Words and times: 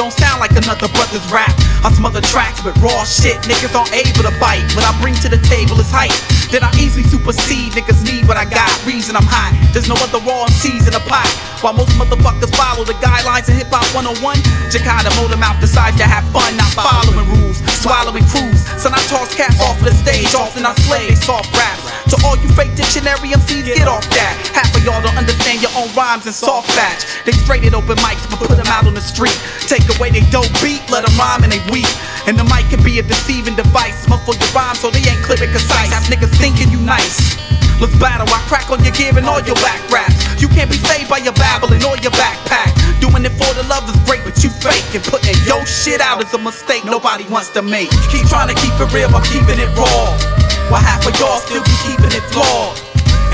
don't 0.00 0.16
sound 0.16 0.40
like 0.40 0.56
another 0.56 0.88
brother's 0.96 1.20
rap. 1.28 1.52
I 1.84 1.92
smother 1.92 2.24
tracks 2.24 2.64
with 2.64 2.72
raw 2.80 3.04
shit, 3.04 3.36
niggas 3.44 3.76
aren't 3.76 3.92
able 3.92 4.24
to 4.24 4.32
bite. 4.40 4.64
What 4.72 4.88
I 4.88 4.96
bring 4.96 5.12
to 5.20 5.28
the 5.28 5.36
table 5.44 5.76
is 5.76 5.92
hype. 5.92 6.16
Then 6.48 6.64
I 6.64 6.72
easily 6.80 7.04
supersede, 7.04 7.76
niggas 7.76 8.00
need 8.08 8.24
what 8.24 8.40
I 8.40 8.48
got. 8.48 8.72
Reason 8.88 9.12
I'm 9.12 9.28
hot, 9.28 9.52
there's 9.76 9.92
no 9.92 9.96
other 10.00 10.16
raw 10.24 10.48
MCs 10.48 10.88
in 10.88 10.96
the 10.96 11.04
pot. 11.04 11.28
While 11.60 11.76
most 11.76 11.92
motherfuckers 12.00 12.48
follow 12.56 12.88
the 12.88 12.96
guidelines 13.04 13.52
of 13.52 13.60
hip 13.60 13.68
hop 13.68 13.84
101, 13.92 14.40
Jakarta 14.72 15.12
Motor 15.20 15.36
Mouth 15.36 15.60
decides 15.60 16.00
to 16.00 16.08
have 16.08 16.24
fun, 16.32 16.48
not 16.56 16.72
following 16.72 17.28
rules, 17.36 17.60
swallowing 17.76 18.24
crews. 18.32 18.64
So 18.80 18.88
I 18.88 19.04
toss 19.04 19.36
cats 19.36 19.60
off 19.60 19.76
of 19.84 19.84
the 19.84 19.92
stage, 20.00 20.32
often 20.32 20.64
I 20.64 20.72
slay 20.88 21.12
soft 21.12 21.52
raps. 21.52 21.79
All 22.24 22.36
you 22.36 22.48
fake 22.52 22.76
dictionary 22.76 23.32
MCs, 23.32 23.64
get 23.64 23.88
off 23.88 24.04
that. 24.12 24.34
Half 24.52 24.76
of 24.76 24.84
y'all 24.84 25.00
don't 25.00 25.16
understand 25.16 25.62
your 25.64 25.72
own 25.76 25.88
rhymes 25.96 26.26
and 26.26 26.34
soft 26.34 26.68
batch. 26.76 27.08
They 27.24 27.32
straight 27.32 27.64
it 27.64 27.72
open 27.72 27.96
mics, 28.04 28.28
but 28.28 28.38
put 28.44 28.56
them 28.56 28.68
out 28.68 28.86
on 28.86 28.94
the 28.94 29.00
street. 29.00 29.36
Take 29.64 29.88
away 29.96 30.10
they 30.10 30.24
dope 30.28 30.52
beat, 30.60 30.84
let 30.92 31.06
them 31.06 31.16
rhyme 31.16 31.44
and 31.44 31.52
they 31.52 31.62
weep. 31.72 31.88
And 32.28 32.36
the 32.36 32.44
mic 32.44 32.68
can 32.68 32.84
be 32.84 32.98
a 33.00 33.02
deceiving 33.02 33.56
device. 33.56 34.08
Muffle 34.08 34.36
your 34.36 34.52
rhymes 34.52 34.80
so 34.80 34.90
they 34.90 35.00
ain't 35.00 35.24
clear 35.24 35.40
and 35.40 35.52
concise. 35.52 35.88
Have 35.88 36.04
niggas 36.12 36.32
thinking 36.36 36.68
you 36.68 36.80
nice. 36.84 37.40
Let's 37.80 37.96
battle, 37.96 38.28
I 38.28 38.44
crack 38.44 38.68
on 38.68 38.84
your 38.84 38.92
gear 38.92 39.16
and 39.16 39.24
all 39.24 39.40
your 39.40 39.56
back 39.64 39.80
raps. 39.88 40.20
You 40.36 40.48
can't 40.48 40.68
be 40.68 40.76
saved 40.76 41.08
by 41.08 41.24
your 41.24 41.32
babbling 41.32 41.80
or 41.80 41.96
your 42.04 42.12
backpack. 42.12 42.76
Doing 43.00 43.24
it 43.24 43.32
for 43.40 43.48
the 43.56 43.64
love 43.72 43.88
is 43.88 43.96
great, 44.04 44.20
but 44.22 44.36
you 44.44 44.50
fake. 44.50 44.84
And 44.92 45.02
putting 45.02 45.36
your 45.48 45.64
shit 45.64 46.02
out 46.02 46.20
is 46.20 46.32
a 46.34 46.38
mistake 46.38 46.84
nobody 46.84 47.24
wants 47.32 47.48
to 47.56 47.62
make. 47.62 47.88
Keep 48.12 48.28
trying 48.28 48.52
to 48.52 48.56
keep 48.60 48.76
it 48.76 48.92
real, 48.92 49.08
I'm 49.08 49.24
keeping 49.24 49.56
it 49.56 49.72
raw. 49.80 50.49
While 50.70 50.86
half 50.86 51.02
of 51.02 51.18
y'all 51.18 51.42
still 51.42 51.66
be 51.66 51.74
keeping 51.82 52.14
it 52.14 52.22
flawed. 52.30 52.78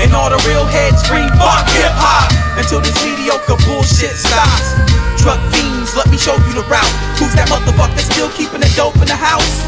And 0.01 0.09
all 0.17 0.33
the 0.33 0.41
real 0.49 0.65
heads 0.65 1.05
scream 1.05 1.29
fuck 1.37 1.69
hip 1.69 1.93
hop 1.93 2.33
until 2.57 2.81
this 2.81 2.97
mediocre 3.05 3.57
bullshit 3.61 4.17
stops. 4.17 4.73
Drug 5.21 5.37
fiends, 5.53 5.93
let 5.93 6.09
me 6.09 6.17
show 6.17 6.33
you 6.33 6.53
the 6.57 6.65
route. 6.65 6.95
Who's 7.21 7.37
that 7.37 7.45
motherfucker 7.45 8.01
still 8.01 8.33
keeping 8.33 8.65
it 8.65 8.73
dope 8.73 8.97
in 8.97 9.05
the 9.05 9.17
house? 9.17 9.61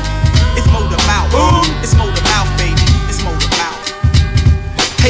It's 0.57 0.65
Motor 0.73 0.97
Mouth. 1.05 1.29
It's 1.85 1.93
Motor 1.93 2.25
Mouth, 2.25 2.49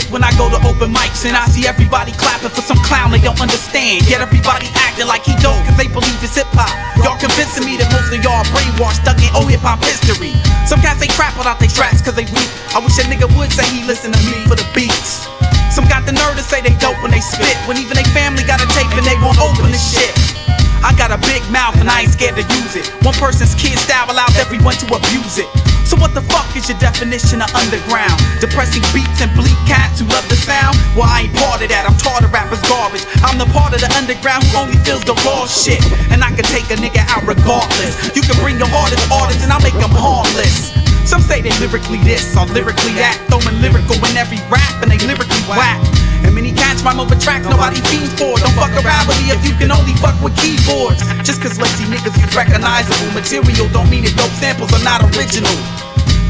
When 0.08 0.24
I 0.24 0.32
go 0.40 0.48
to 0.48 0.56
open 0.64 0.96
mics 0.96 1.28
and 1.28 1.36
I 1.36 1.44
see 1.52 1.68
everybody 1.68 2.16
clapping 2.16 2.50
for 2.56 2.64
some 2.64 2.80
clown 2.88 3.12
they 3.12 3.20
don't 3.20 3.40
understand. 3.44 4.08
Yet 4.08 4.24
everybody 4.24 4.72
acting 4.80 5.12
like 5.12 5.28
he 5.28 5.36
dope 5.44 5.60
cause 5.68 5.76
they 5.76 5.92
believe 5.92 6.16
it's 6.24 6.40
hip 6.40 6.48
hop. 6.56 6.72
Y'all 7.04 7.20
convincing 7.20 7.68
me 7.68 7.76
that 7.76 7.92
most 7.92 8.08
of 8.08 8.24
y'all 8.24 8.48
brainwashed, 8.56 9.04
stuck 9.04 9.20
in 9.20 9.28
old 9.36 9.52
hip 9.52 9.60
hop 9.60 9.84
history. 9.84 10.32
Some 10.64 10.80
cats 10.80 11.04
they 11.04 11.12
crap 11.12 11.36
without 11.36 11.60
they 11.60 11.68
tracks 11.68 12.00
cause 12.00 12.16
they 12.16 12.24
weak. 12.32 12.48
I 12.72 12.80
wish 12.80 12.96
a 12.96 13.04
nigga 13.12 13.28
would 13.36 13.52
say 13.52 13.68
he 13.76 13.84
listen 13.84 14.16
to 14.16 14.22
me 14.24 14.40
for 14.48 14.56
the 14.56 14.66
beats. 14.72 15.28
Some 15.68 15.86
got 15.92 16.08
the 16.08 16.16
nerve 16.16 16.40
to 16.40 16.46
say 16.48 16.64
they 16.64 16.74
dope 16.80 16.98
when 17.04 17.12
they 17.12 17.22
spit, 17.22 17.54
when 17.68 17.76
even 17.78 18.00
they 18.00 18.08
family 18.16 18.42
got 18.48 18.64
a 18.64 18.68
tape 18.74 18.90
and 18.96 19.06
they 19.06 19.20
won't 19.20 19.38
open 19.38 19.59
got 21.10 21.18
a 21.18 21.22
big 21.26 21.42
mouth 21.50 21.74
and 21.82 21.90
I 21.90 22.06
ain't 22.06 22.14
scared 22.14 22.38
to 22.38 22.46
use 22.62 22.78
it. 22.78 22.86
One 23.02 23.18
person's 23.18 23.58
kid 23.58 23.74
style 23.82 24.06
allows 24.14 24.38
everyone 24.38 24.78
to 24.78 24.86
abuse 24.94 25.42
it. 25.42 25.50
So 25.82 25.98
what 25.98 26.14
the 26.14 26.22
fuck 26.22 26.46
is 26.54 26.70
your 26.70 26.78
definition 26.78 27.42
of 27.42 27.50
underground? 27.58 28.22
Depressing 28.38 28.86
beats 28.94 29.18
and 29.18 29.34
bleak 29.34 29.58
cats 29.66 29.98
who 29.98 30.06
love 30.14 30.22
the 30.30 30.38
sound? 30.38 30.78
Well, 30.94 31.10
I 31.10 31.26
ain't 31.26 31.34
part 31.34 31.66
of 31.66 31.70
that. 31.74 31.90
I'm 31.90 31.98
taught 31.98 32.22
of 32.22 32.30
rappers 32.30 32.62
garbage. 32.70 33.02
I'm 33.26 33.42
the 33.42 33.50
part 33.50 33.74
of 33.74 33.82
the 33.82 33.90
underground 33.98 34.46
who 34.54 34.70
only 34.70 34.78
feels 34.86 35.02
the 35.02 35.18
raw 35.26 35.50
shit. 35.50 35.82
And 36.14 36.22
I 36.22 36.30
can 36.30 36.46
take 36.46 36.70
a 36.70 36.78
nigga 36.78 37.02
out 37.10 37.26
regardless. 37.26 38.14
You 38.14 38.22
can 38.22 38.38
bring 38.38 38.62
your 38.62 38.70
hardest 38.70 39.02
artists 39.10 39.42
and 39.42 39.50
I'll 39.50 39.66
make 39.66 39.78
them 39.82 39.90
harmless. 39.90 40.78
Some 41.10 41.26
say 41.26 41.42
they 41.42 41.54
lyrically 41.58 41.98
this 42.06 42.38
or 42.38 42.46
lyrically 42.54 42.94
that, 43.02 43.18
throwing 43.34 43.58
lyrical 43.66 43.98
in 44.06 44.14
every 44.14 44.38
rap 44.46 44.78
and 44.86 44.94
they 44.94 45.02
lyrically 45.02 45.42
whack. 45.50 45.82
Many 46.40 46.56
cats 46.56 46.80
rhyme 46.88 47.04
over 47.04 47.20
tracks 47.20 47.44
nobody 47.52 47.84
fiends 47.92 48.16
for. 48.16 48.32
Don't 48.40 48.56
fuck 48.56 48.72
around 48.72 49.12
with 49.12 49.20
me 49.20 49.28
if 49.28 49.44
you 49.44 49.52
can 49.60 49.76
only 49.76 49.92
fuck 50.00 50.16
with 50.24 50.32
keyboards. 50.40 51.04
Just 51.28 51.44
cause 51.44 51.60
lazy 51.60 51.84
niggas 51.92 52.16
use 52.16 52.32
recognizable 52.32 53.12
material 53.12 53.68
don't 53.76 53.92
mean 53.92 54.08
that 54.08 54.16
dope 54.16 54.32
samples 54.40 54.72
are 54.72 54.80
not 54.88 55.04
original. 55.12 55.52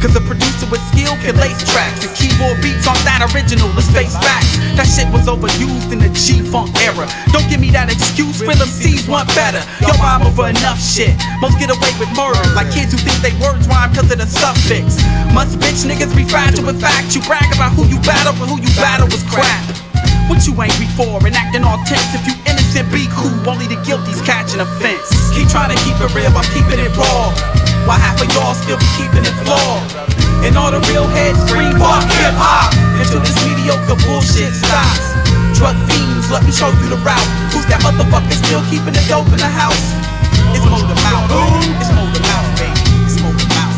Cause 0.02 0.18
a 0.18 0.24
producer 0.26 0.66
with 0.74 0.82
skill 0.90 1.14
can 1.22 1.38
lace 1.38 1.62
tracks 1.62 2.02
and 2.02 2.10
keyboard 2.18 2.58
beats 2.58 2.90
aren't 2.90 3.06
that 3.06 3.22
original. 3.30 3.70
Let's 3.78 3.86
face 3.94 4.18
facts. 4.18 4.58
That 4.74 4.90
shit 4.90 5.06
was 5.14 5.30
overused 5.30 5.94
in 5.94 6.02
the 6.02 6.10
G-Funk 6.10 6.74
era. 6.82 7.06
Don't 7.30 7.46
give 7.46 7.62
me 7.62 7.70
that 7.78 7.94
excuse, 7.94 8.42
real 8.42 8.58
MCs 8.58 9.06
want 9.06 9.30
better. 9.38 9.62
Yo, 9.78 9.94
I'm 10.02 10.26
over 10.26 10.50
enough 10.50 10.82
shit. 10.82 11.14
Most 11.38 11.62
get 11.62 11.70
away 11.70 11.94
with 12.02 12.10
murder, 12.18 12.42
like 12.58 12.74
kids 12.74 12.98
who 12.98 13.00
think 13.06 13.22
they 13.22 13.38
words 13.38 13.70
rhyme 13.70 13.94
cause 13.94 14.10
of 14.10 14.18
the 14.18 14.26
suffix. 14.26 14.98
Must 15.38 15.54
bitch 15.62 15.86
niggas 15.86 16.18
be 16.18 16.26
fragile 16.26 16.66
with 16.66 16.82
facts. 16.82 17.14
You 17.14 17.22
brag 17.30 17.46
about 17.54 17.78
who 17.78 17.86
you 17.86 18.02
battle, 18.02 18.34
but 18.42 18.50
who 18.50 18.58
you 18.58 18.74
battle 18.74 19.06
was 19.06 19.22
crap. 19.30 19.89
What 20.30 20.46
you 20.46 20.54
angry 20.54 20.86
for 20.94 21.18
and 21.26 21.34
acting 21.34 21.66
all 21.66 21.82
tense? 21.90 22.14
If 22.14 22.22
you 22.30 22.38
innocent, 22.46 22.86
be 22.94 23.10
cool. 23.18 23.34
Only 23.50 23.66
the 23.66 23.82
guilty's 23.82 24.22
catching 24.22 24.62
offense. 24.62 25.10
Keep 25.34 25.50
trying 25.50 25.74
to 25.74 25.80
keep 25.82 25.98
it 25.98 26.06
real 26.14 26.30
by 26.30 26.46
keeping 26.54 26.78
it 26.78 26.94
raw. 26.94 27.34
While 27.90 27.98
half 27.98 28.22
of 28.22 28.30
y'all 28.38 28.54
still 28.54 28.78
be 28.78 28.86
keeping 28.94 29.26
it 29.26 29.34
flawed. 29.42 29.82
And 30.46 30.54
all 30.54 30.70
the 30.70 30.86
real 30.94 31.10
heads 31.10 31.42
scream 31.50 31.74
fuck 31.82 32.06
hip 32.22 32.38
hop 32.38 32.70
until 33.02 33.26
this 33.26 33.34
mediocre 33.42 33.98
bullshit 34.06 34.54
stops. 34.54 35.18
Drug 35.58 35.74
fiends, 35.90 36.30
let 36.30 36.46
me 36.46 36.54
show 36.54 36.70
you 36.78 36.94
the 36.94 37.02
route. 37.02 37.30
Who's 37.50 37.66
that 37.74 37.82
motherfucker 37.82 38.38
still 38.38 38.62
keeping 38.70 38.94
the 38.94 39.02
dope 39.10 39.34
in 39.34 39.42
the 39.42 39.50
house? 39.50 39.98
It's 40.54 40.62
Motor 40.62 40.94
Mouth. 41.10 41.26
It's 41.82 41.90
Motor 41.90 42.22
Mouth, 42.22 42.54
baby. 42.62 42.78
It's 43.02 43.18
Motor 43.18 43.50
Mouth. 43.50 43.74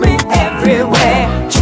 Me 0.00 0.16
everywhere. 0.30 1.59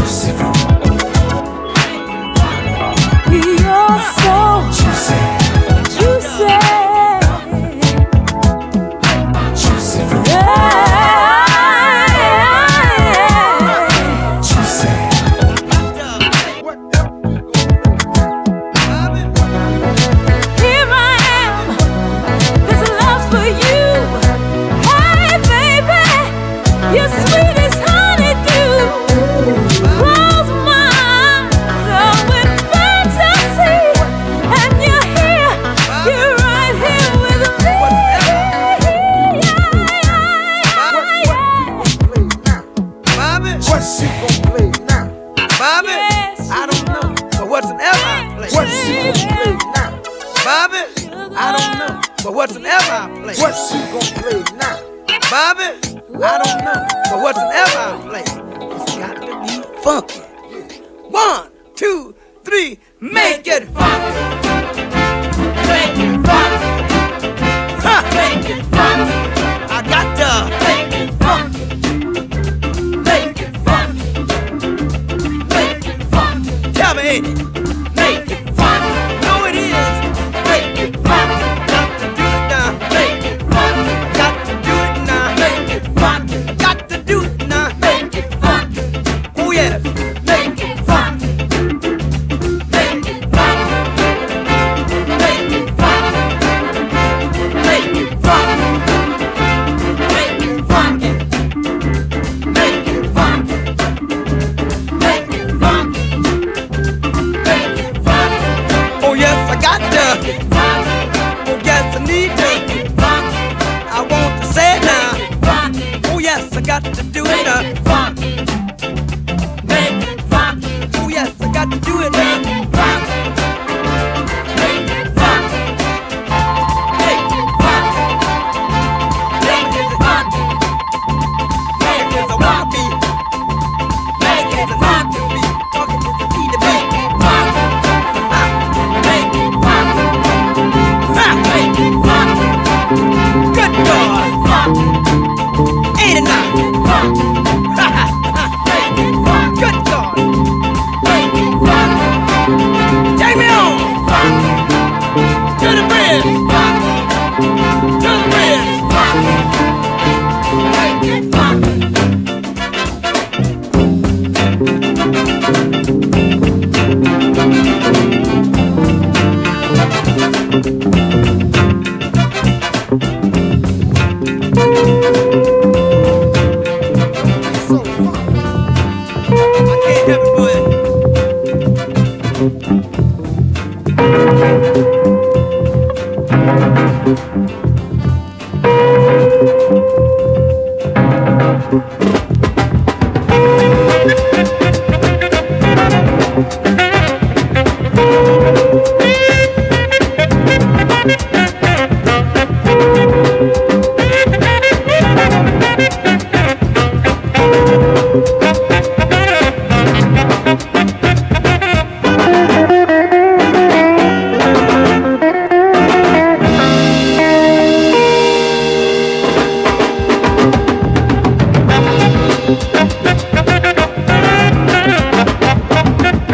Got 116.81 116.95
to 116.95 117.03
do 117.03 117.28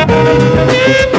Música 0.07 1.14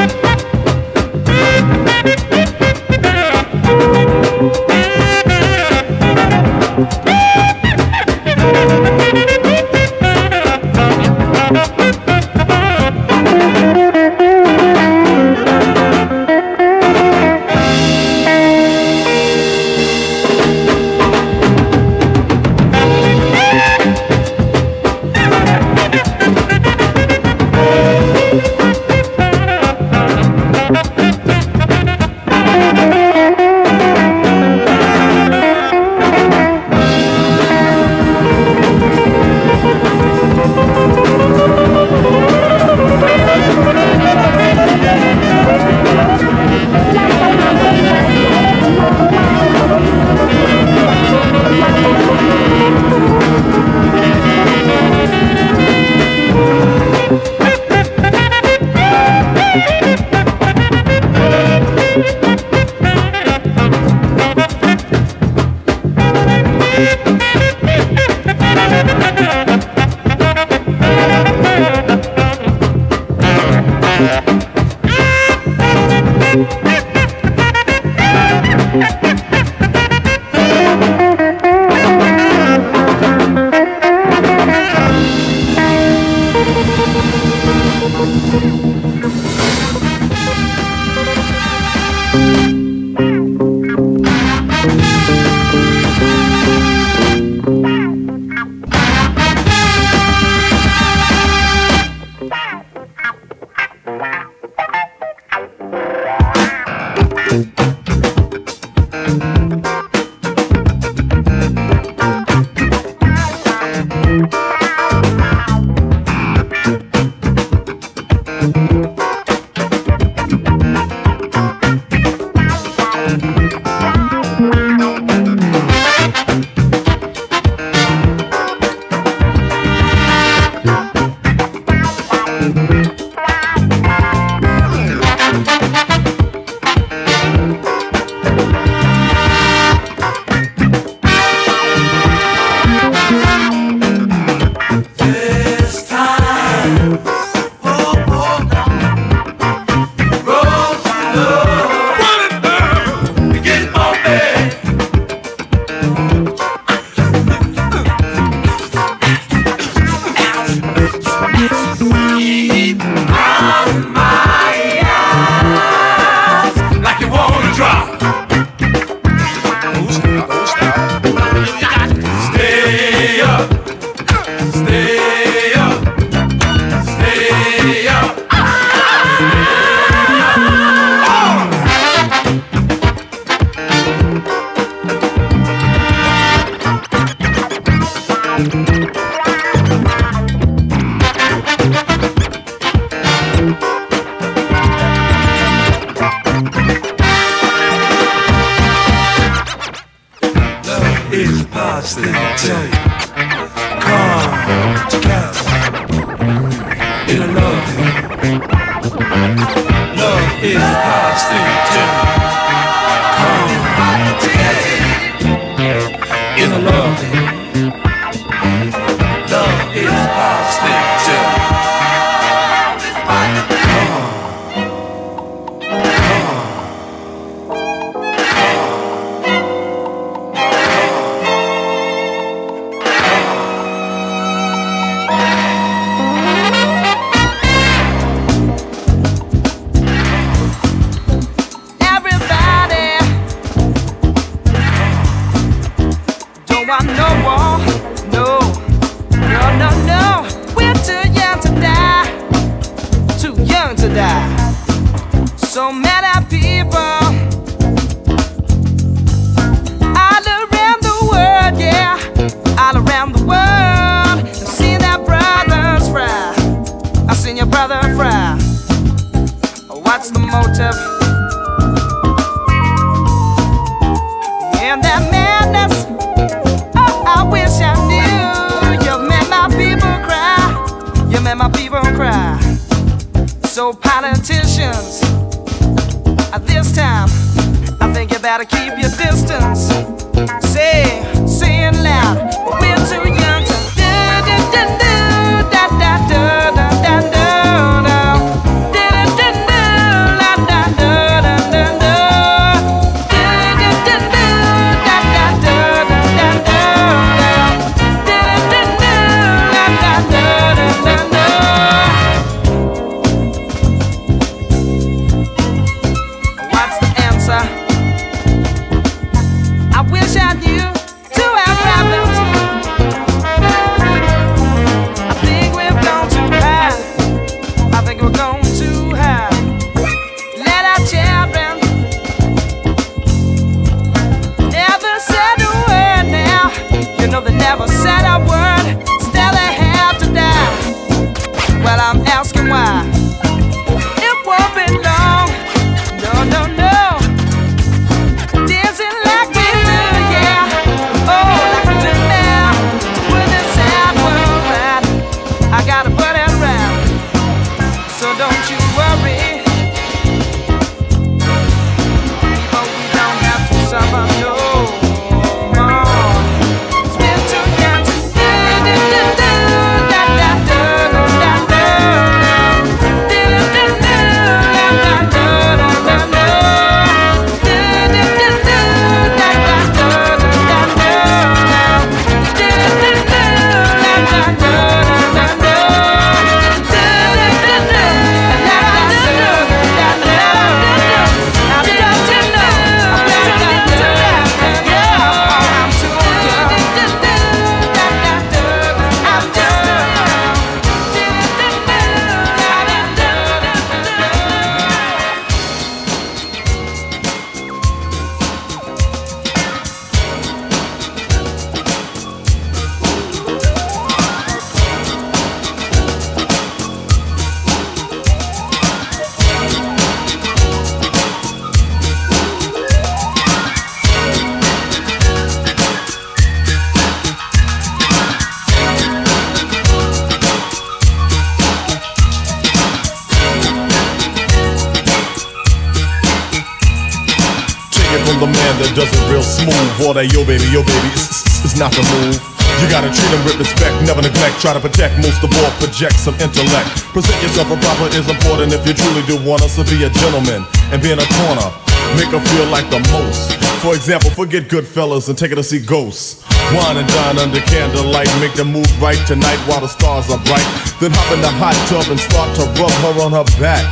Yo 440.13 440.21
baby, 440.21 440.45
yo 440.53 440.61
baby, 440.61 440.89
it's, 440.93 441.41
it's 441.41 441.57
not 441.57 441.73
the 441.73 441.81
move. 441.97 442.21
You 442.61 442.69
gotta 442.69 442.93
treat 442.93 443.09
him 443.09 443.25
with 443.25 443.41
respect, 443.41 443.73
never 443.89 444.05
neglect. 444.05 444.37
Try 444.37 444.53
to 444.53 444.61
protect, 444.61 445.01
most 445.01 445.17
of 445.25 445.33
all, 445.33 445.49
project 445.57 445.97
some 445.97 446.13
intellect. 446.21 446.69
Present 446.93 447.17
yourself 447.25 447.49
a 447.49 447.57
proper 447.57 447.89
is 447.89 448.05
important 448.05 448.53
if 448.53 448.61
you 448.69 448.77
truly 448.77 449.01
do 449.09 449.17
want 449.25 449.41
us 449.41 449.57
to 449.57 449.65
be 449.65 449.81
a 449.81 449.89
gentleman 449.89 450.45
and 450.69 450.77
be 450.77 450.93
in 450.93 450.99
a 451.01 451.09
corner. 451.19 451.49
Make 451.97 452.13
her 452.13 452.21
feel 452.21 452.45
like 452.53 452.69
the 452.69 452.85
most. 452.93 453.33
For 453.65 453.73
example, 453.73 454.13
forget 454.13 454.45
Goodfellas 454.45 455.09
and 455.09 455.17
take 455.17 455.33
her 455.33 455.39
to 455.41 455.43
see 455.43 455.59
ghosts. 455.59 456.21
Wine 456.53 456.77
and 456.77 456.87
dine 456.87 457.17
under 457.17 457.41
candlelight, 457.41 458.09
make 458.21 458.37
them 458.37 458.53
move 458.53 458.69
right 458.77 459.01
tonight 459.09 459.41
while 459.49 459.61
the 459.61 459.67
stars 459.67 460.13
are 460.13 460.21
bright. 460.29 460.45
Then 460.77 460.93
hop 460.93 461.09
in 461.17 461.21
the 461.25 461.33
hot 461.41 461.57
tub 461.65 461.89
and 461.89 461.99
start 461.99 462.29
to 462.37 462.45
rub 462.61 462.73
her 462.85 463.01
on 463.01 463.11
her 463.17 463.25
back. 463.41 463.65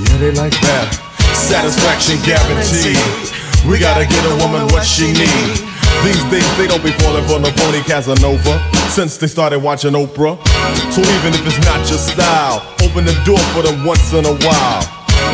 Yeah, 0.00 0.16
they 0.16 0.32
like 0.32 0.56
that. 0.64 0.88
Satisfaction 1.36 2.16
guaranteed. 2.24 3.47
We 3.66 3.78
gotta 3.78 4.06
get 4.06 4.24
a 4.24 4.34
woman 4.44 4.68
what 4.68 4.84
she 4.84 5.12
need. 5.12 5.56
These 6.04 6.22
days 6.30 6.46
they 6.56 6.66
don't 6.66 6.82
be 6.82 6.92
falling 7.02 7.24
for 7.26 7.40
no 7.40 7.50
phony 7.50 7.82
Casanova 7.82 8.60
since 8.90 9.16
they 9.16 9.26
started 9.26 9.58
watching 9.58 9.92
Oprah. 9.92 10.38
So 10.92 11.00
even 11.00 11.34
if 11.34 11.46
it's 11.46 11.58
not 11.66 11.80
your 11.88 11.98
style, 11.98 12.62
open 12.82 13.04
the 13.04 13.16
door 13.24 13.38
for 13.54 13.62
them 13.62 13.84
once 13.84 14.12
in 14.12 14.24
a 14.24 14.34
while. 14.46 14.82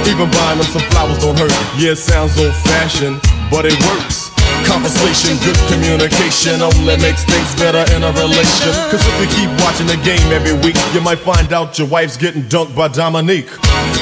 Even 0.06 0.30
buying 0.30 0.58
them 0.58 0.66
some 0.66 0.82
flowers 0.90 1.18
don't 1.18 1.38
hurt. 1.38 1.52
Yeah, 1.76 1.92
it 1.92 1.96
sounds 1.96 2.38
old 2.38 2.54
fashioned, 2.54 3.20
but 3.50 3.66
it 3.66 3.78
works. 3.87 4.33
Conversation, 4.74 5.38
good 5.46 5.54
communication 5.70 6.58
only 6.58 6.98
makes 6.98 7.22
things 7.22 7.54
better 7.54 7.87
in 7.94 8.02
a 8.02 8.10
relation. 8.18 8.74
Cause 8.90 8.98
if 9.06 9.16
you 9.22 9.28
keep 9.30 9.50
watching 9.62 9.87
the 9.87 9.94
game 10.02 10.26
every 10.34 10.52
week, 10.66 10.74
you 10.92 11.00
might 11.00 11.20
find 11.20 11.52
out 11.52 11.78
your 11.78 11.87
wife's 11.87 12.16
getting 12.16 12.42
dunked 12.50 12.74
by 12.74 12.88
Dominique. 12.88 13.46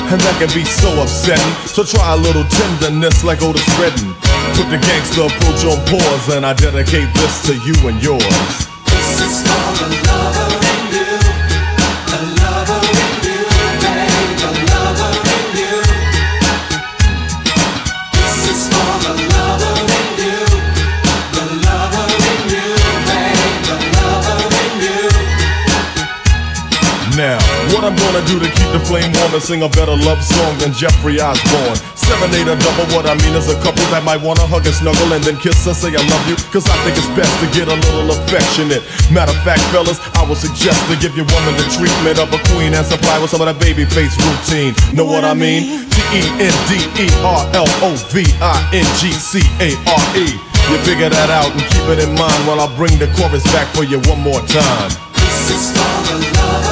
And 0.08 0.16
that 0.16 0.34
can 0.40 0.48
be 0.56 0.64
so 0.64 0.88
upsetting. 1.02 1.52
So 1.68 1.84
try 1.84 2.14
a 2.14 2.16
little 2.16 2.44
tenderness 2.48 3.22
like 3.22 3.42
Otis 3.42 3.68
Redding. 3.76 4.16
Put 4.56 4.72
the 4.72 4.80
gangster 4.80 5.28
approach 5.28 5.60
on 5.68 5.76
pause, 5.92 6.32
and 6.32 6.46
I 6.46 6.54
dedicate 6.54 7.12
this 7.20 7.44
to 7.48 7.54
you 7.68 7.76
and 7.92 8.02
yours. 8.02 8.24
This 8.88 9.20
is 9.20 9.44
for 9.44 9.76
the 9.76 10.08
lover 10.08 10.21
what 28.22 28.30
I'm 28.30 28.38
do 28.38 28.46
to 28.46 28.50
keep 28.54 28.70
the 28.72 28.80
flame 28.86 29.10
warm 29.18 29.34
and 29.34 29.42
sing 29.42 29.62
a 29.62 29.68
better 29.68 29.96
love 29.96 30.22
song 30.22 30.58
than 30.58 30.72
Jeffrey 30.72 31.20
Osborne. 31.20 31.78
Serenade 31.96 32.48
a 32.48 32.56
double, 32.56 32.86
what 32.94 33.06
I 33.06 33.14
mean 33.18 33.34
is 33.34 33.48
a 33.48 33.58
couple 33.62 33.82
that 33.90 34.04
might 34.04 34.20
wanna 34.20 34.46
hug 34.46 34.66
and 34.66 34.74
snuggle 34.74 35.12
and 35.12 35.22
then 35.24 35.36
kiss 35.38 35.66
and 35.66 35.76
say 35.76 35.90
I 35.90 36.02
love 36.02 36.24
you. 36.28 36.36
Cause 36.52 36.66
I 36.68 36.76
think 36.84 36.98
it's 36.98 37.08
best 37.18 37.32
to 37.42 37.46
get 37.50 37.68
a 37.68 37.74
little 37.74 38.10
affectionate. 38.14 38.82
Matter 39.10 39.32
of 39.32 39.40
fact, 39.42 39.62
fellas, 39.74 39.98
I 40.14 40.22
would 40.26 40.38
suggest 40.38 40.78
to 40.90 40.94
give 40.98 41.16
your 41.16 41.26
woman 41.30 41.54
the 41.58 41.66
treatment 41.74 42.18
of 42.22 42.30
a 42.30 42.40
queen 42.54 42.74
and 42.74 42.86
supply 42.86 43.18
with 43.18 43.30
some 43.30 43.42
of 43.42 43.48
that 43.50 43.58
baby 43.58 43.84
face 43.84 44.14
routine. 44.18 44.74
Know 44.94 45.06
what 45.06 45.24
I 45.24 45.34
mean? 45.34 45.88
T 45.90 45.96
E 46.14 46.22
N 46.38 46.54
D 46.68 46.78
E 47.02 47.06
R 47.26 47.42
L 47.58 47.68
O 47.82 47.90
V 48.12 48.22
I 48.38 48.56
N 48.72 48.86
G 49.00 49.10
C 49.12 49.42
A 49.58 49.74
R 49.88 50.04
E. 50.18 50.26
You 50.70 50.78
figure 50.86 51.10
that 51.10 51.28
out 51.28 51.50
and 51.50 51.64
keep 51.74 51.86
it 51.90 51.98
in 51.98 52.14
mind 52.14 52.40
while 52.46 52.62
I 52.62 52.70
bring 52.78 52.94
the 53.02 53.10
chorus 53.18 53.42
back 53.50 53.66
for 53.74 53.82
you 53.82 53.98
one 54.06 54.20
more 54.22 54.40
time. 54.46 54.90
This 55.18 55.50
is 55.50 55.64
for 55.74 55.96
the 56.06 56.18
lover 56.38 56.71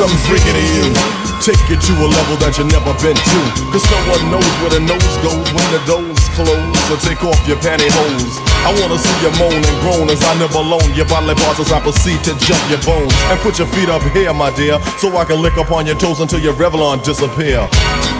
something 0.00 0.24
freaky 0.24 0.52
to 0.56 0.64
you. 0.80 0.88
Take 1.44 1.60
you 1.68 1.76
to 1.76 1.92
a 2.00 2.08
level 2.08 2.36
that 2.40 2.56
you 2.56 2.64
never 2.72 2.92
been 3.04 3.16
to. 3.16 3.40
Cause 3.68 3.84
no 3.92 4.00
one 4.08 4.24
knows 4.32 4.52
where 4.64 4.72
the 4.72 4.80
nose 4.80 5.16
goes 5.20 5.44
when 5.52 5.68
the 5.76 5.80
doors 5.84 6.24
close. 6.32 6.72
So 6.88 6.96
take 7.04 7.20
off 7.20 7.36
your 7.44 7.60
pantyhose. 7.60 8.40
I 8.64 8.72
wanna 8.80 8.96
see 8.96 9.16
you 9.20 9.32
moan 9.36 9.60
and 9.60 9.76
groan 9.84 10.08
as 10.08 10.20
I 10.24 10.40
nibble 10.40 10.72
on 10.72 10.88
your 10.96 11.04
bodily 11.04 11.36
parts 11.36 11.60
as 11.60 11.68
I 11.68 11.84
proceed 11.84 12.16
to 12.24 12.32
jump 12.40 12.60
your 12.72 12.80
bones. 12.80 13.12
And 13.28 13.36
put 13.44 13.60
your 13.60 13.68
feet 13.76 13.92
up 13.92 14.00
here, 14.16 14.32
my 14.32 14.48
dear, 14.56 14.80
so 14.96 15.12
I 15.20 15.28
can 15.28 15.44
lick 15.44 15.60
upon 15.60 15.84
your 15.84 16.00
toes 16.00 16.24
until 16.24 16.40
your 16.40 16.56
Revlon 16.56 17.04
disappear. 17.04 17.68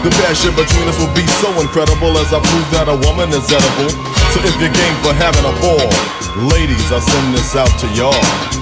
The 0.05 0.13
passion 0.21 0.53
between 0.53 0.85
us 0.85 0.97
will 1.01 1.13
be 1.17 1.25
so 1.41 1.49
incredible 1.61 2.13
as 2.21 2.29
I 2.29 2.41
prove 2.45 2.67
that 2.77 2.93
a 2.93 2.97
woman 3.09 3.33
is 3.33 3.45
edible. 3.49 3.89
So 4.33 4.37
if 4.45 4.53
you're 4.61 4.69
game 4.69 4.97
for 5.01 5.17
having 5.17 5.45
a 5.49 5.53
ball, 5.65 5.89
ladies, 6.45 6.93
I 6.93 7.01
send 7.01 7.33
this 7.33 7.57
out 7.57 7.73
to 7.81 7.87
y'all. 7.97 8.60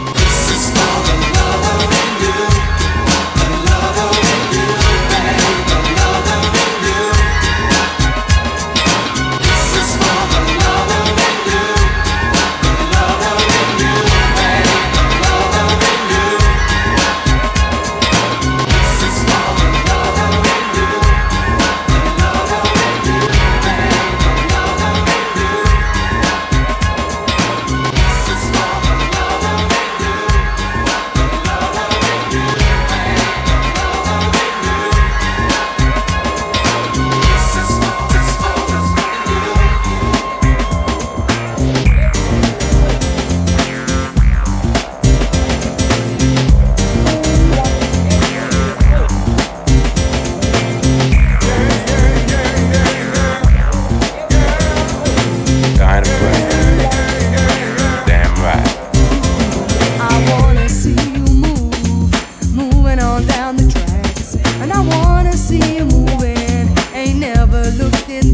Never 67.69 67.84
looking 67.84 68.29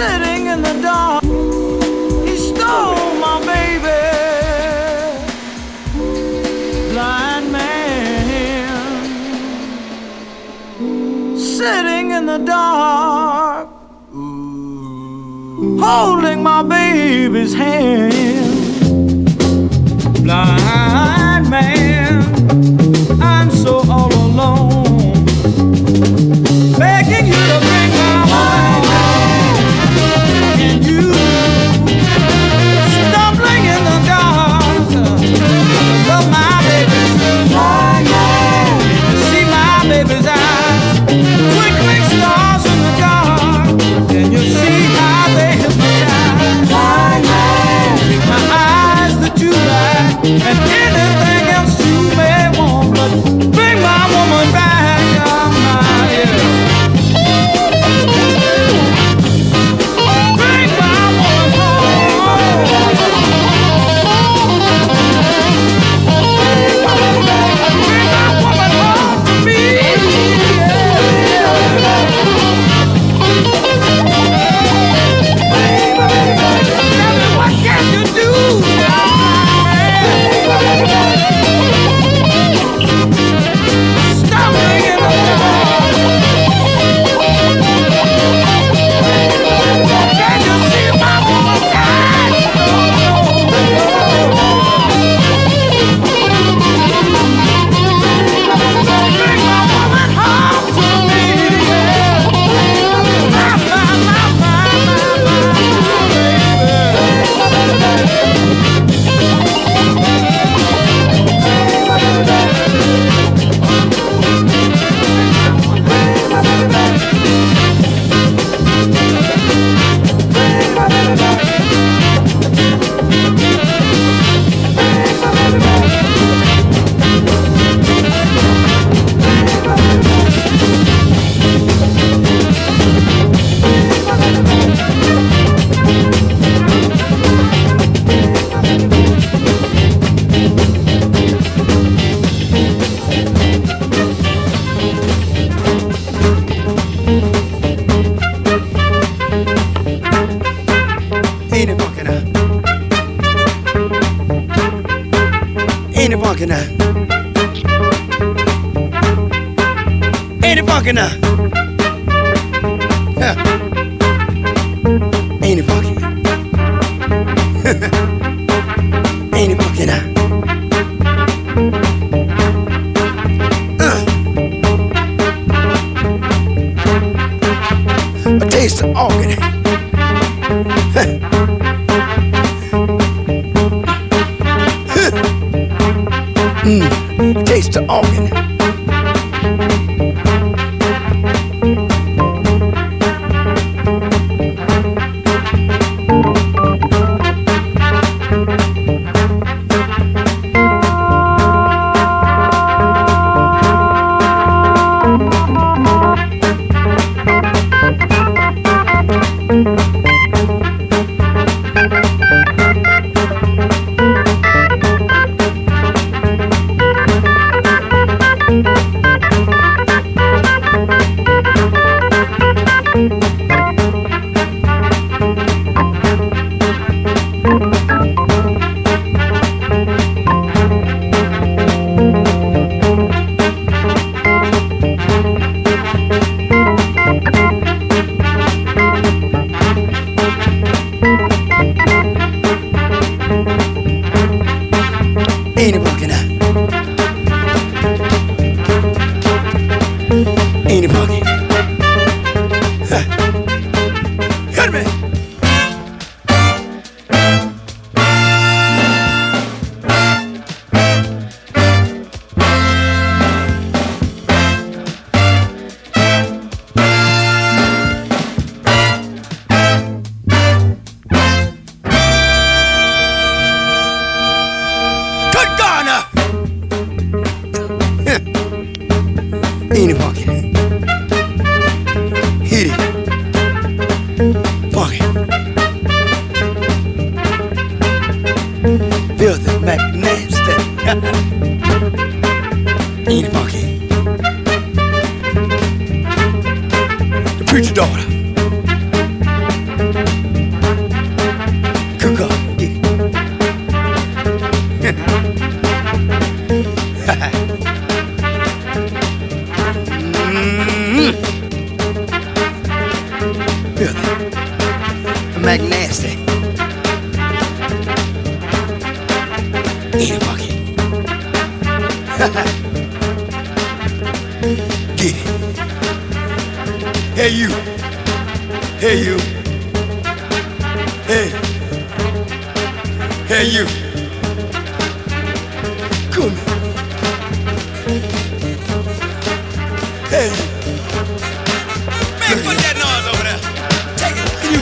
sitting 0.00 0.46
in 0.46 0.62
the 0.62 0.74
dark. 0.80 1.22
He 2.26 2.34
stole 2.36 3.10
my 3.26 3.36
baby. 3.52 4.02
Blind 6.92 7.46
man 7.52 8.66
sitting 11.36 12.06
in 12.12 12.24
the 12.32 12.38
dark, 12.38 13.68
holding 15.84 16.42
my 16.42 16.62
baby's 16.62 17.52
hand. 17.52 19.26
Blind 20.24 21.50
man, 21.50 22.24
I'm 23.20 23.50
so 23.50 23.82
all 23.90 24.12
alone. 24.14 24.69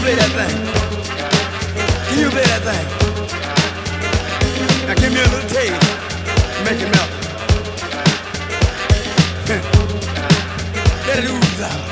pay 0.09 0.15
that 0.15 0.33
thing? 0.39 0.57
Can 2.09 2.19
you 2.19 2.31
pay 2.31 2.47
that 2.53 2.63
thing? 2.69 2.87
Now 4.87 4.95
give 4.95 5.13
me 5.13 5.21
a 5.21 5.29
little 5.29 5.49
taste. 5.51 5.85
Make 6.65 6.81
it 6.81 6.91
melt. 6.95 7.11
Let 11.09 11.19
it 11.19 11.25
ooze 11.31 11.61
out. 11.61 11.88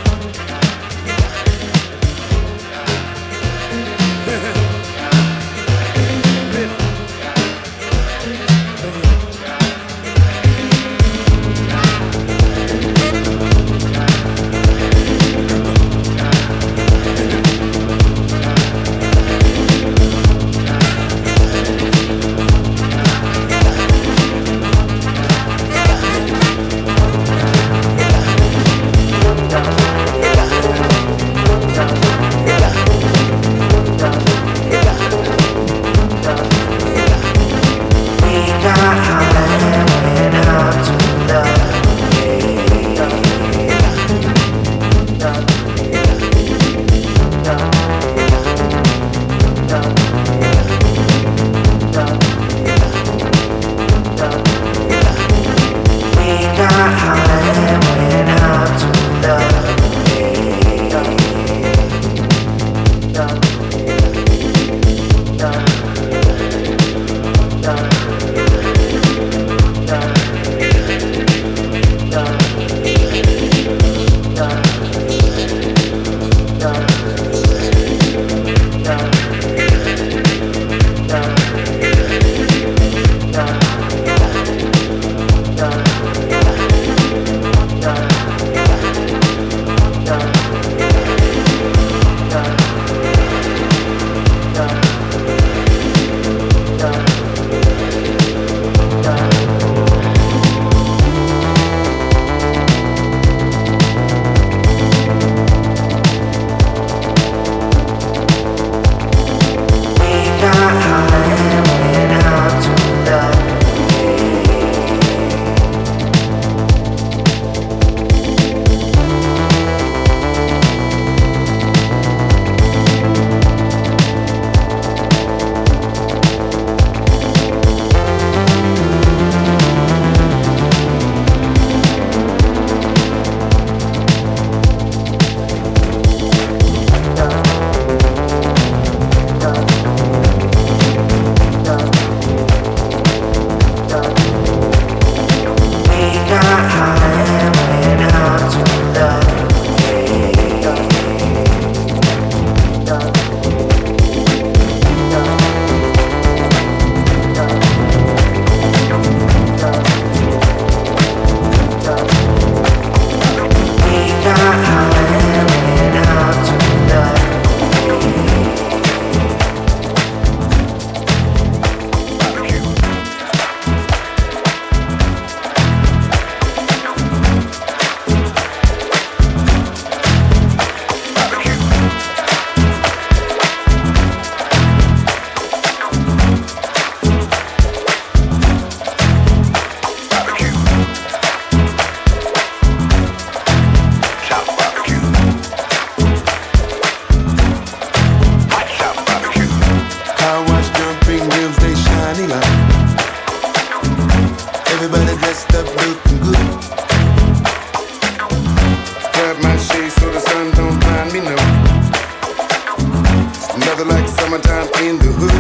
Nothing 213.59 213.89
like 213.89 214.07
summertime 214.09 214.69
in 214.85 214.99
the 214.99 215.13
hood. 215.17 215.33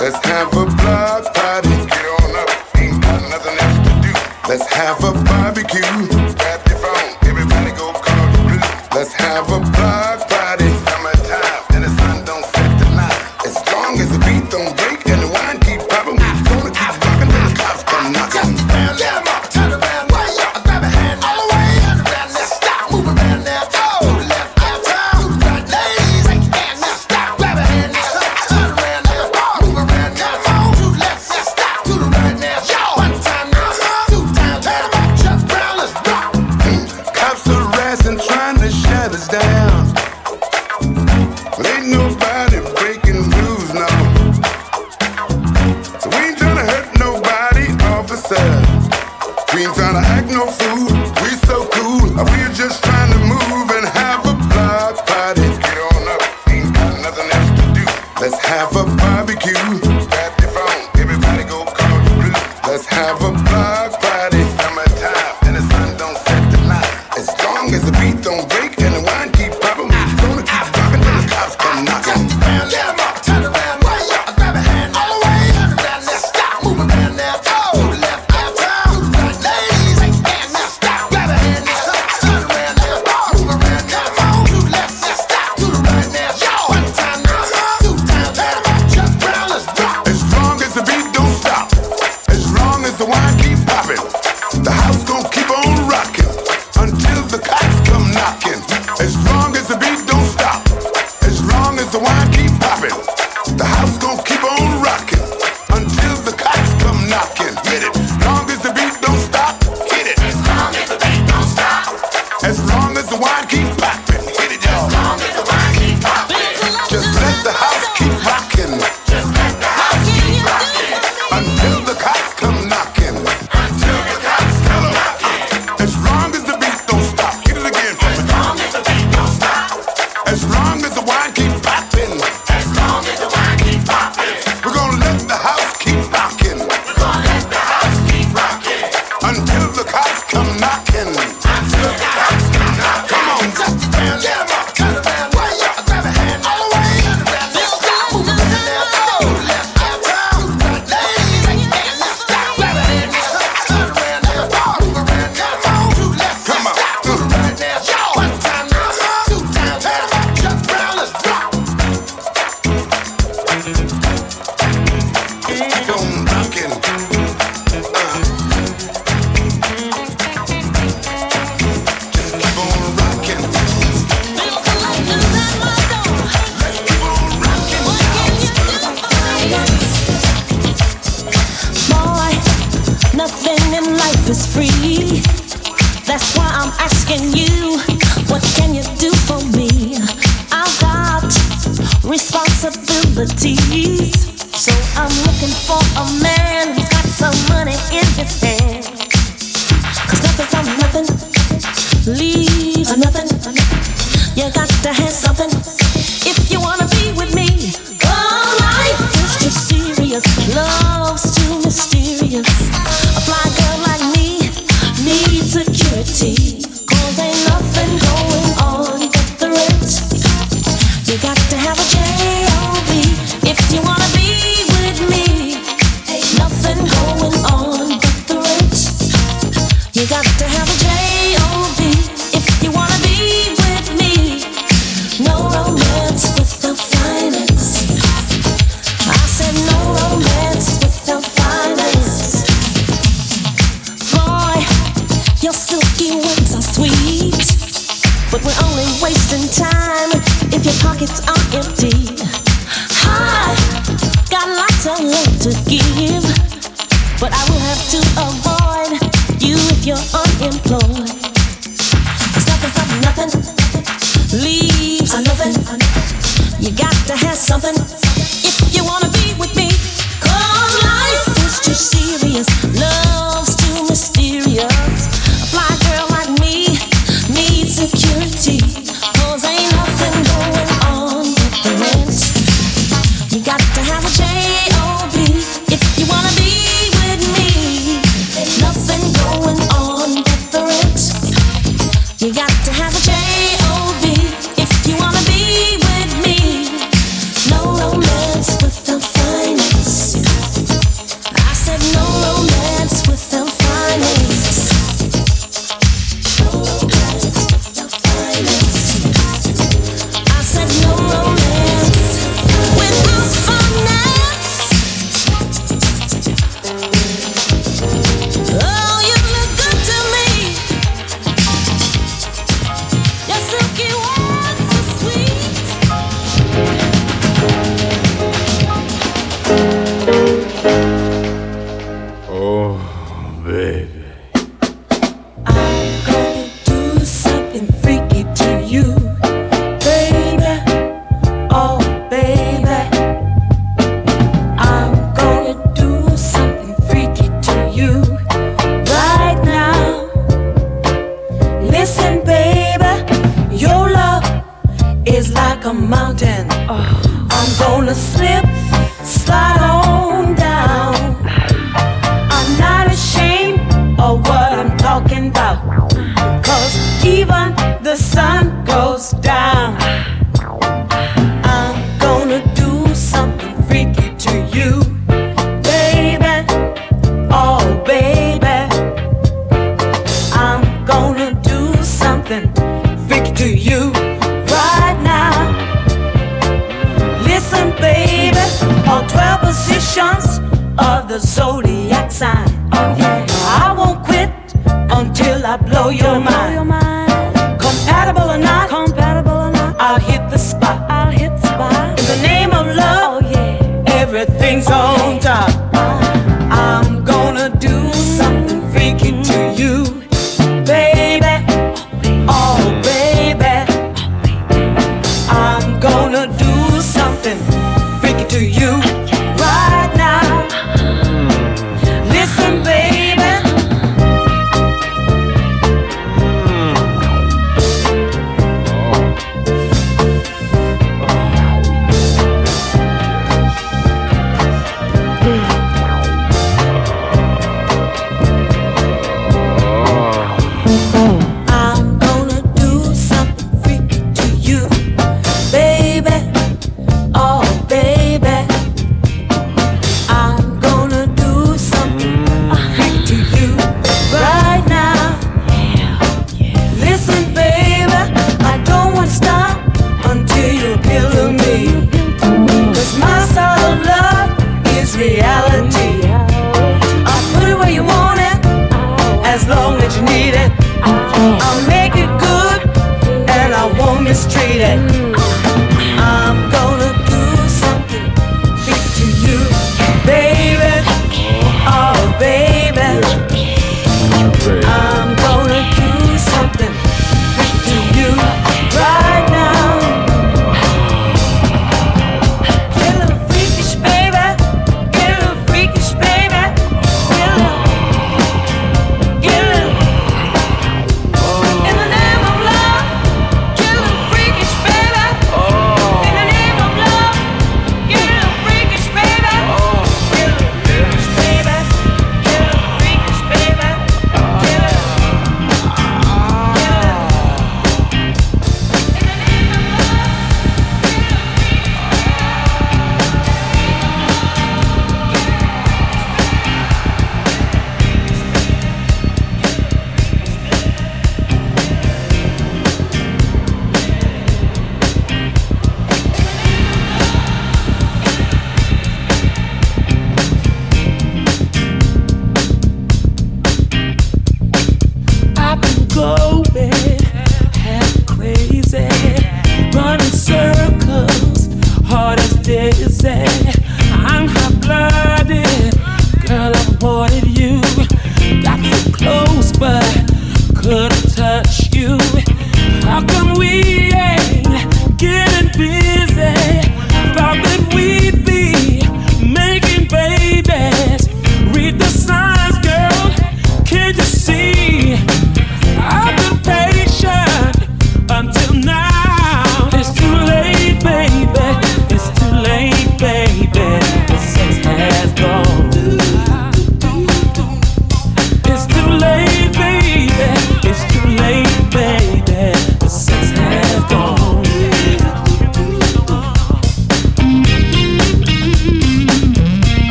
Let's 0.00 0.18
have 0.26 0.48
a 0.48 0.66
block 0.66 1.32
party. 1.32 1.68
Get 1.68 2.06
on 2.18 2.34
up, 2.34 2.76
ain't 2.76 3.00
got 3.00 3.22
nothing 3.30 3.56
else 3.58 3.78
to 3.86 3.92
do. 4.02 4.12
Let's 4.48 4.66
have 4.72 4.98
a 5.04 5.12
barbecue. 5.24 6.21